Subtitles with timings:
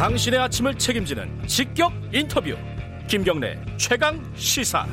[0.00, 2.56] 당신의 아침을 책임지는 직격 인터뷰
[3.06, 4.86] 김경래 최강 시사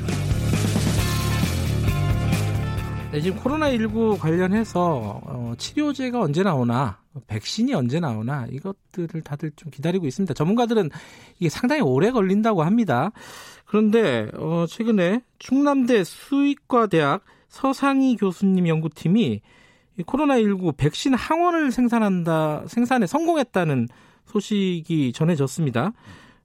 [3.14, 10.08] 네, 지금 코로나19 관련해서 어, 치료제가 언제 나오나 백신이 언제 나오나 이것들을 다들 좀 기다리고
[10.08, 10.34] 있습니다.
[10.34, 10.90] 전문가들은
[11.40, 13.14] 이게 상당히 오래 걸린다고 합니다.
[13.64, 19.40] 그런데 어, 최근에 충남대 수의과 대학 서상희 교수님 연구팀이
[20.02, 23.88] 코로나19 백신 항원을 생산한다 생산에 성공했다는
[24.28, 25.92] 소식이 전해졌습니다.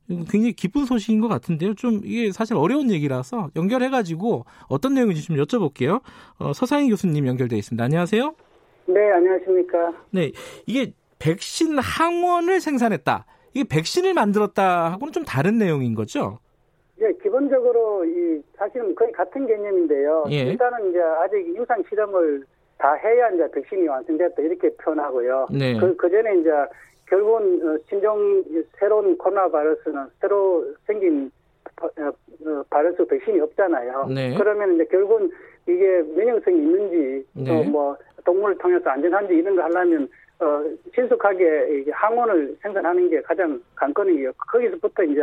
[0.08, 1.74] 굉장히 기쁜 소식인 것 같은데요.
[1.74, 6.00] 좀 이게 사실 어려운 얘기라서 연결해가지고 어떤 내용인지 좀 여쭤볼게요.
[6.38, 7.82] 어, 서상희 교수님 연결돼 있습니다.
[7.82, 8.34] 안녕하세요.
[8.86, 9.92] 네, 안녕하십니까.
[10.10, 10.32] 네,
[10.66, 13.26] 이게 백신 항원을 생산했다.
[13.54, 16.38] 이게 백신을 만들었다 하고는 좀 다른 내용인 거죠?
[17.00, 20.24] 예, 기본적으로 이 사실은 거의 같은 개념인데요.
[20.30, 20.40] 예.
[20.42, 22.44] 일단은 이제 아직 임상 실험을
[22.78, 25.46] 다 해야 이제 백신이 완성됐다 이렇게 표현하고요.
[25.50, 25.78] 네.
[25.78, 26.50] 그, 그 전에 이제
[27.12, 28.42] 결국은 어, 신종
[28.78, 31.30] 새로운 코로나 바이러스는 새로 생긴
[31.82, 34.06] 어, 어, 바이러스 백신이 없잖아요.
[34.14, 34.34] 네.
[34.34, 35.30] 그러면 이제 결국은
[35.66, 37.44] 이게 면역성이 있는지 네.
[37.44, 44.32] 또뭐 동물을 통해서 안전한지 이런 걸 하려면 어, 신속하게 항원을 생산하는 게 가장 관건이에요.
[44.50, 45.20] 거기서부터 이제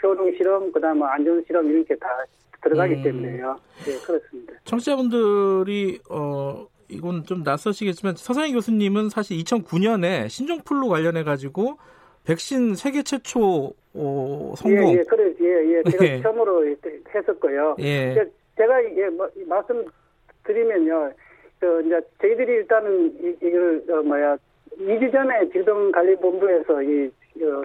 [0.00, 2.24] 효능 실험, 그다음에 안전 실험 이렇게 다
[2.62, 3.02] 들어가기 음.
[3.02, 3.56] 때문에요.
[3.84, 4.52] 네, 그렇습니다.
[4.64, 11.78] 청취자분들이 어 이건 좀 낯서시겠지만 서상희 교수님은 사실 2009년에 신종플루 관련해 가지고
[12.24, 14.94] 백신 세계 최초 어, 성공.
[14.94, 16.22] 예, 예, 그래, 예, 예, 제가 예.
[16.22, 16.64] 처음으로
[17.14, 17.76] 했었고요.
[17.80, 18.14] 예.
[18.56, 21.12] 제가 예, 뭐, 말씀드리면요,
[21.58, 24.36] 그 이제 저희들이 일단은 이, 이걸 어, 뭐야
[24.78, 27.10] 2주 전에 질병관리본부에서 이 어,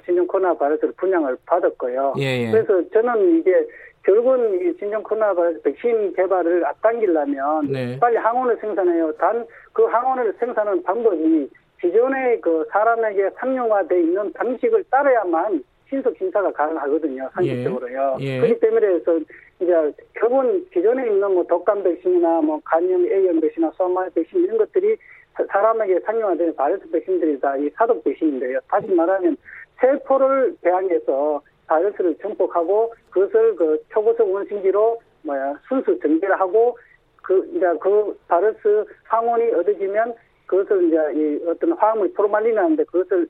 [0.05, 2.13] 신종 코로나 바이러스를 분양을 받았고요.
[2.19, 2.51] 예, 예.
[2.51, 3.67] 그래서 저는 이게
[4.03, 7.99] 결국은 이 신종 코로나 바이러스 백신 개발을 앞당기려면 네.
[7.99, 9.11] 빨리 항원을 생산해요.
[9.13, 9.45] 단
[9.77, 11.47] 그 항원을 생산하는 방법이
[11.79, 17.29] 기존의 그 사람에게 상용화돼 있는 방식을 따라야만 신속 심사가 가능하거든요.
[17.35, 18.17] 상식적으로요.
[18.19, 18.25] 예.
[18.25, 18.39] 예.
[18.39, 19.19] 그렇기 때문에 해서
[19.59, 24.97] 이제 결국은 기존에 있는 뭐 독감 백신이나 뭐 간염 A형 백신이나 소아마 백신 이런 것들이
[25.45, 28.59] 사람에게 상용화되는 바이러스 백신들이 다 이 사독 백신인데요.
[28.69, 29.37] 다시 말하면
[29.79, 36.77] 세포를 배양해서 바이러스를 정복하고 그것을 그 초고속 원심기로 뭐야 순수 정제를 하고
[37.21, 40.13] 그 이제 그 바이러스 항원이 얻어지면
[40.45, 43.27] 그것을 이제 이 어떤 화학물 프로말린하는데 그것을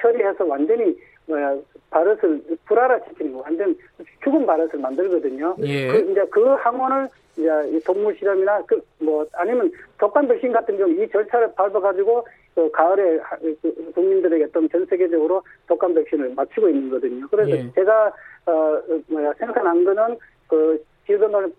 [0.00, 0.96] 처리해서 완전히
[1.26, 1.56] 뭐야
[1.90, 3.76] 바이러스를 불알아시키는 거 완전
[4.24, 5.54] 죽은 바이러스를 만들거든요.
[5.60, 5.88] 예.
[5.88, 7.48] 그 이제 그 항원을 이제
[7.86, 13.20] 동물 실험이나 그 뭐 아니면 독감 백신 같은 경우 이 절차를 밟아가지고 그 가을에
[13.62, 17.28] 그 국민들에게 좀전 세계적으로 독감 백신을 맞추고 있는 거거든요.
[17.30, 17.70] 그래서 예.
[17.74, 18.12] 제가
[18.46, 20.16] 어 뭐야 생산한 거는
[20.48, 21.52] 그 질병원에서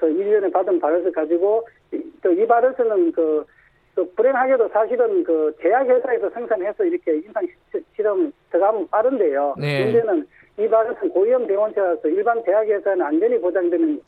[0.00, 1.66] 1년에 받은 바이러스 가지고
[2.22, 3.44] 또 이 바이러스는 그,
[3.94, 7.46] 그 불행하게도 사실은 그 제약회사에서 생산해서 이렇게 임상
[7.94, 9.56] 실험 들어가면 빠른데요.
[9.58, 9.84] 네.
[9.84, 10.26] 문제는
[10.58, 14.00] 이 바이러스는 고위험 병원체라서 일반 제약회사는 안전이 보장되는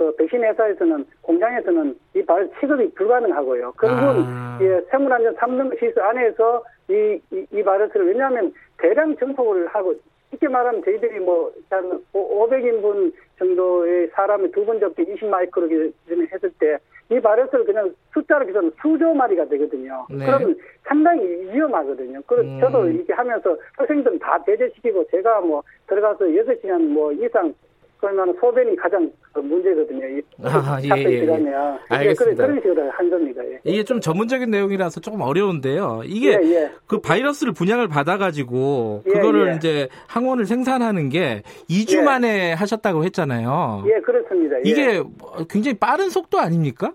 [0.00, 3.72] 그 백신 회사에서는 공장에서는 이 발 취급이 불가능하고요.
[3.72, 4.58] 결국은 아.
[4.62, 9.94] 예, 생물안전 3등 시스 안에서 이, 이, 이 바이러스를 왜냐하면 대량 증폭을 하고
[10.30, 15.92] 쉽게 말하면 저희들이 뭐 한 500인분 정도의 사람의 두번 접기 20마이크로
[16.32, 16.78] 했을 때
[17.12, 20.06] 이 바이러스를 그냥 숫자로 계산 수조 마리가 되거든요.
[20.10, 20.24] 네.
[20.24, 22.20] 그러면 상당히 위험하거든요.
[22.24, 22.60] 그래서 음.
[22.60, 27.52] 저도 이렇게 하면서 학생들 다 배제시키고 제가 뭐 들어가서 6시간 뭐 이상
[28.00, 30.06] 그러면 소변이 가장 문제거든요.
[30.06, 31.78] 이 아, 예, 예, 예.
[31.88, 32.46] 알겠습니다.
[32.46, 33.42] 그런 식으로 한 겁니다.
[33.44, 33.60] 예.
[33.64, 36.02] 이게 좀 전문적인 내용이라서 조금 어려운데요.
[36.06, 36.70] 이게 예, 예.
[36.86, 39.56] 그 바이러스를 분양을 받아가지고 예, 그거를 예.
[39.56, 43.84] 이제 항원을 생산하는 게 2주 만에 하셨다고 했잖아요.
[43.86, 44.56] 예, 그렇습니다.
[44.64, 45.02] 이게
[45.50, 46.94] 굉장히 빠른 속도 아닙니까?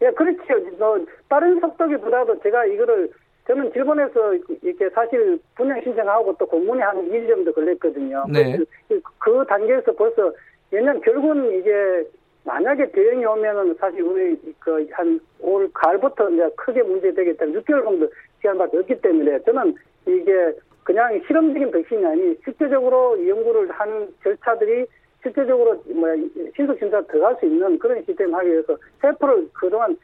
[0.00, 0.42] 예, 그렇죠.
[0.78, 3.10] 뭐 빠른 속도기보다도 제가 이거를
[3.46, 8.24] 저는 일본에서 이렇게 사실 분양 신청하고 또 공문이 한 2일 정도 걸렸거든요.
[8.32, 8.58] 네.
[8.88, 10.32] 그, 그 단계에서 벌써
[10.70, 12.04] 왜냐면 결국은 이게
[12.44, 17.44] 만약에 대응이 오면은 사실 우리 그 한 올 가을부터 이제 크게 문제되겠다.
[17.46, 18.08] 6개월 정도
[18.40, 19.74] 시간밖에 없기 때문에 저는
[20.06, 20.52] 이게
[20.82, 24.86] 그냥 실험적인 백신이 아니 실제적으로 연구를 하는 절차들이
[25.22, 26.08] 실제적으로 뭐
[26.56, 29.96] 신속 심사 들어갈 수 있는 그런 시스템 하기 위해서 세포를 그동안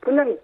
[0.00, 0.36] 그냥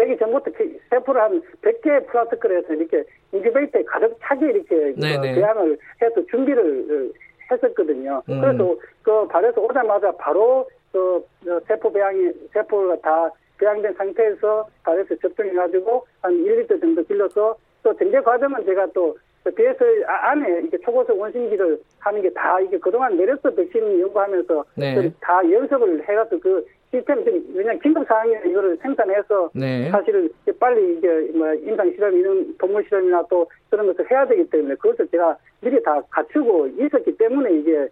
[0.00, 0.50] 되기 전부터
[0.88, 4.94] 세포를 한 100개 플라스크를 해서 이렇게 인큐베이터에 가득 차게 이렇게
[5.34, 7.12] 배양을 해서 준비를
[7.50, 8.22] 했었거든요.
[8.30, 8.40] 음.
[8.40, 11.22] 그래서 그 바이러스 오자마자 바로 그
[11.66, 18.64] 세포 배양이 세포가 다 배양된 상태에서 바이러스 접종해가지고 한 1리터 정도 길러서 또 전제 과정은
[18.64, 24.00] 제가 또 BS 아, 안에 이게 초고속 원심기를 하는 게 다 이게 그동안 메르스 백신
[24.00, 25.10] 연구하면서 네.
[25.20, 29.90] 다 연습을 해가지고 그 시스템 그냥 긴급 상황에 이거를 생산해서 네.
[29.90, 30.28] 사실은
[30.58, 35.06] 빨리 이제 뭐 임상 실험 이런 동물 실험이나 또 그런 것을 해야 되기 때문에 그것을
[35.08, 37.88] 제가 미리 다 갖추고 있었기 때문에 이게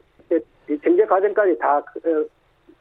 [0.84, 2.24] 정제 과정까지 다 어,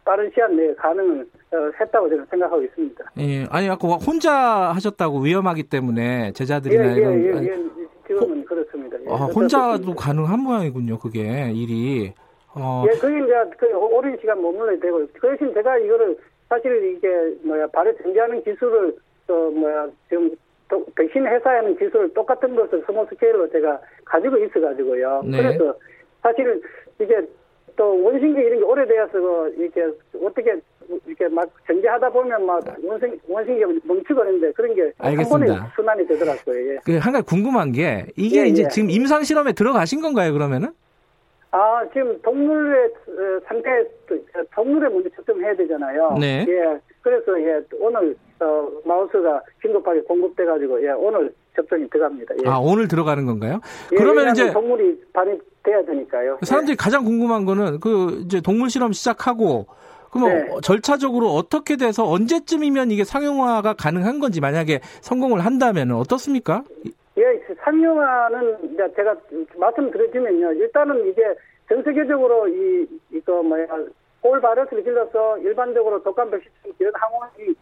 [0.04, 1.22] 빠른 시간 내에 가능을
[1.52, 3.06] 어, 했다고 저는 생각하고 있습니다.
[3.20, 4.34] 예, 아니 아까 혼자
[4.74, 8.98] 하셨다고 위험하기 때문에 제자들이나 예, 예, 이런 예, 예, 지금은 호, 그렇습니다.
[9.02, 9.06] 예.
[9.10, 12.14] 아, 혼자도 가능한 모양이군요, 그게 일이.
[12.60, 12.86] 어.
[12.88, 16.18] 예, 그게 이제 그 오랜 시간 머물러야 되고 그 대신 제가 이거를
[16.50, 17.08] 사실 이게
[17.44, 18.96] 뭐야 발을 정지하는 기술을
[19.30, 20.32] 어 뭐야 지금
[20.70, 25.24] 또 백신 회사에는 기술 똑같은 것을 스모 스케일로 제가 가지고 있어 가지고요.
[25.26, 25.38] 네.
[25.38, 25.74] 그래서
[26.22, 26.62] 사실
[27.00, 27.22] 이게
[27.76, 29.86] 또 원심기 이런 게 오래되어서 그 이렇게
[30.24, 30.60] 어떻게
[31.06, 32.64] 이렇게 막 전개하다 보면 막
[33.28, 34.92] 원심기가 멈추고 그는데 그런 게.
[34.98, 36.74] 한 번에 순환이 되더라고요.
[36.74, 36.78] 예.
[36.84, 38.68] 그한 가지 궁금한 게 이게 예, 이제 예.
[38.70, 40.34] 지금 임상 실험에 들어가신 건가요?
[40.34, 40.70] 그러면은?
[41.58, 43.70] 아 지금 동물의 어, 상태
[44.54, 46.16] 동물에 먼저 측정해야 되잖아요.
[46.20, 46.46] 네.
[46.48, 46.80] 예.
[47.02, 52.36] 그래서 예 오늘 어, 마우스가 긴급하게 공급돼 가지고 예 오늘 접종이 들어갑니다.
[52.46, 52.48] 예.
[52.48, 53.60] 아 오늘 들어가는 건가요?
[53.92, 56.38] 예, 그러면 이제 동물이 반입돼야 되니까요.
[56.44, 56.76] 사람들이 예.
[56.76, 59.66] 가장 궁금한 거는 그 이제 동물 실험 시작하고
[60.12, 60.52] 그럼 네.
[60.62, 66.64] 절차적으로 어떻게 돼서 언제쯤이면 이게 상용화가 가능한 건지 만약에 성공을 한다면 어떻습니까?
[67.18, 69.16] 예, 상용화는 이제 제가
[69.58, 70.54] 말씀드리면요.
[70.54, 71.36] 일단은 이게
[71.68, 73.68] 전 세계적으로 이 이거 뭐야
[74.22, 76.50] 올 바이러스를 길러서 일반적으로 독감 백신
[76.80, 77.56] 이런 항원이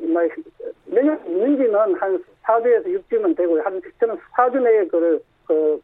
[0.00, 5.80] 뭐몇년 있는지는 한 4주에서 6주면 되고 한 저는 4주 내에 그를 그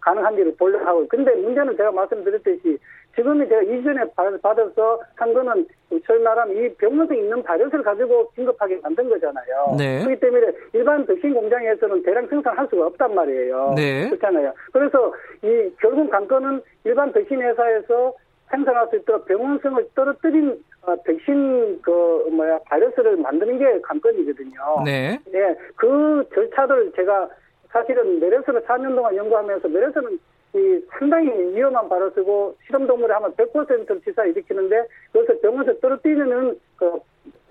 [0.00, 2.78] 가능한지를 보려고 하고 근데 문제는 제가 말씀드렸듯이
[3.14, 4.02] 지금이 제가 이전에
[4.42, 5.66] 받아서 한 거는
[6.06, 9.76] 저희 말하면 이 병원에 있는 바이러스를 가지고 긴급하게 만든 거잖아요.
[9.78, 10.02] 네.
[10.04, 13.74] 그렇기 때문에 일반 백신 공장에서는 대량 생산할 수가 없단 말이에요.
[13.76, 14.08] 네.
[14.08, 14.52] 그렇잖아요.
[14.72, 15.12] 그래서
[15.42, 18.12] 이 결국 관건은 일반 백신 회사에서
[18.50, 24.82] 생산할 수 있도록 병원성을 떨어뜨린 어, 백신 그 뭐야 바이러스를 만드는 게 관건이거든요.
[24.84, 25.18] 네.
[25.32, 25.54] 네.
[25.76, 27.28] 그 절차를 제가
[27.70, 30.18] 사실은 메르스를 4년 동안 연구하면서 메르스는
[30.54, 36.86] 이 상당히 위험한 바이러스고 실험동물에 하면 100%를 치사 일으키는데 그것을 병원에서 떨어뜨리는 그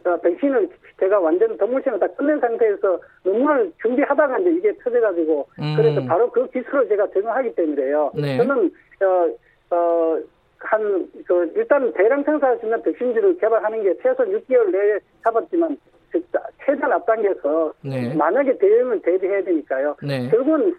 [0.06, 0.70] 어, 백신을
[1.00, 5.74] 제가 완전 동물실을 다 끝낸 상태에서 논문을 준비하다가 이제 이게 터져가지고 음.
[5.78, 8.12] 그래서 바로 그 기술을 제가 적용하기 때문에요.
[8.16, 8.38] 네.
[8.38, 8.72] 저는
[9.02, 10.20] 어, 어,
[10.60, 15.78] 한, 그, 일단 대량 생산할 수 있는 백신지를 개발하는 게 최소 6개월 내에 잡았지만,
[16.10, 16.22] 그,
[16.66, 18.16] 최단 앞당겨서, 네.
[18.16, 19.96] 만약에 대응을 대비해야 되니까요.
[20.02, 20.30] 네.
[20.30, 20.74] 결국은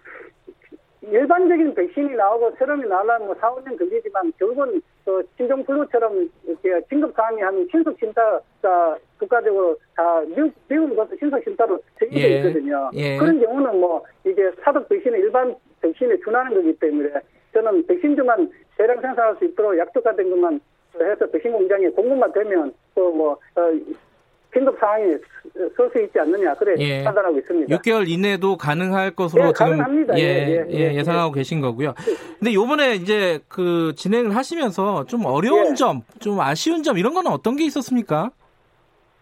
[1.11, 7.41] 일반적인 백신이 나오고 세럼이 나오려면 뭐 4, 5년 걸리지만 결국은 그 신종플루처럼 이렇게 긴급 상황이
[7.43, 8.41] 하면 신속 심사가
[9.19, 10.21] 국가적으로 다
[10.69, 12.37] 미국 것도 신속 심사로 정해져 예.
[12.39, 12.91] 있거든요.
[12.95, 13.19] 예.
[13.19, 17.11] 그런 경우는 뭐 이게 사독 백신이 일반 백신에 준하는 거기 때문에
[17.53, 20.61] 저는 백신주만 대량 생산할 수 있도록 약속화된 것만
[21.01, 23.61] 해서 백신 공장에 공급만 되면 또뭐 어,
[24.55, 25.19] 긴급 상황이
[25.77, 27.05] 설 수 있지 않느냐 그래 예.
[27.05, 27.77] 판단하고 있습니다.
[27.77, 30.19] 6개월 이내도 가능할 것으로 예, 지금 가능합니다.
[30.19, 31.95] 예, 예, 예, 예 상하고 계신 거고요.
[32.39, 35.75] 근데 요번에 이제 그 진행을 하시면서 좀 어려운 예.
[35.75, 38.31] 점, 좀 아쉬운 점 이런 거는 어떤 게 있었습니까?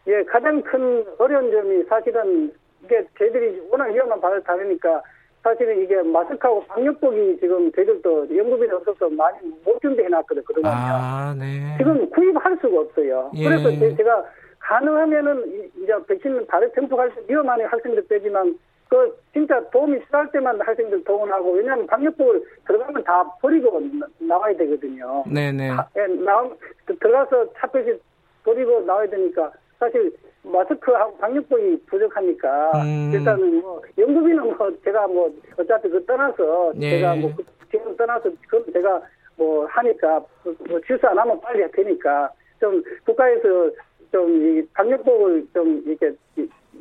[0.07, 2.53] 예, 가장 큰 어려운 점이 사실은
[2.85, 5.03] 이게 저희들이 워낙 위험한 바를 다니니까
[5.43, 10.63] 사실은 이게 마스크하고 방역복이 지금 저희들도 연구비는 없어서 많이 못 준비해놨거든요.
[10.65, 11.75] 아, 네.
[11.79, 13.31] 지금 구입할 수가 없어요.
[13.35, 13.45] 예.
[13.49, 14.25] 그래서 제가
[14.63, 21.03] 가능하면은 이제 백신 바로 tempu할 수 위험한 학생들 빼지만 그 진짜 도움이 필요할 때만 학생들
[21.05, 23.81] 동원하고 왜냐하면 방역복을 들어가면 다 버리고
[24.19, 25.25] 나와야 되거든요.
[25.27, 25.71] 네네.
[25.71, 26.49] 아, 예, 나
[26.87, 27.99] 들어가서 차표시
[28.45, 33.11] 버리고 나와야 되니까 사실 마스크하고 방역복이 부족하니까 음.
[33.15, 36.91] 일단은 뭐 연구비는 뭐 제가 뭐 어차피 그 떠나서 예.
[36.91, 39.01] 제가 뭐그 지금 떠나서 그 제가
[39.37, 40.23] 뭐 하니까
[40.69, 43.71] 뭐 취소 안 하면 빨리 할 테니까 좀 국가에서
[44.13, 46.13] 좀이 방역법을 좀 이렇게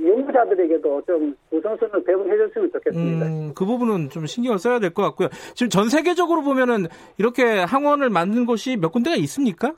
[0.04, 3.26] 연구자들에게도 좀 우선순위를 배분해 줬으면 좋겠습니다.
[3.26, 5.30] 음, 그 부분은 좀 신경을 써야 될 것 같고요.
[5.54, 9.74] 지금 전 세계적으로 보면은 이렇게 항원을 만든 곳이 몇 군데가 있습니까?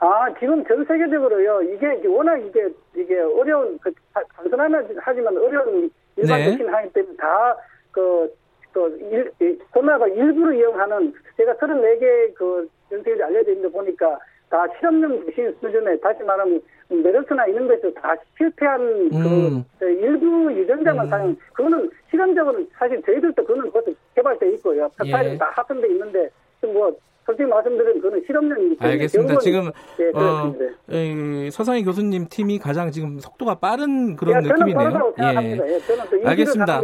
[0.00, 1.62] 아, 지금 전 세계적으로요.
[1.62, 3.92] 이게 워낙 이게 이게 어려운 그
[4.36, 6.72] 단순하면 하지만 어려운 일반적인 네.
[6.72, 8.34] 항이 때문에 다그
[8.72, 8.98] 그
[9.40, 14.18] 일, 코로나가 일부러 이용하는 제가 34개 그 전세계에 알려져 있는 데 보니까
[14.50, 18.80] 다 실험용 백신 수준에 다시 말하면 메르스나 이런 것에서 다 실패한
[19.12, 19.64] 음.
[19.78, 21.10] 그 일부 유전자만 음.
[21.10, 24.88] 사용 그거는 시간적으로 사실 저희들도 그거는 벌써 개발돼 있고요.
[25.04, 25.38] 예.
[25.38, 26.28] 다 합성돼 있는데
[26.62, 26.94] 뭐
[27.26, 29.38] 솔직히 말씀드리면 그거는 실험용이기 때문에 알겠습니다.
[29.40, 30.54] 지금 예, 어,
[30.92, 35.14] 예, 서상희 교수님 팀이 가장 지금 속도가 빠른 그런 야, 느낌이네요.
[35.20, 35.58] 예.
[35.58, 36.82] 예, 알겠습니다.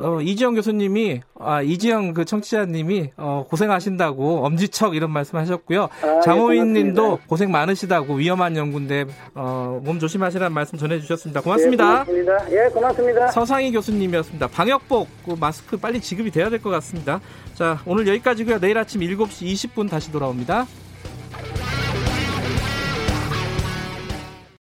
[0.00, 5.88] 어, 이지영 교수님이 아, 이지영 그 청취자님이 어, 고생하신다고 엄지척 이런 말씀하셨고요.
[6.02, 11.40] 아, 예, 장호인님도 고생 많으시다고 위험한 연구인데 어, 몸 조심하시라는 말씀 전해주셨습니다.
[11.42, 12.04] 고맙습니다.
[12.08, 12.52] 예, 고맙습니다.
[12.52, 13.26] 예, 고맙습니다.
[13.28, 14.48] 서상희 교수님이었습니다.
[14.48, 17.20] 방역복 그 마스크 빨리 지급이 돼야 될 것 같습니다.
[17.54, 18.58] 자, 오늘 여기까지고요.
[18.60, 20.66] 내일 아침 7시 20분 다시 돌아옵니다.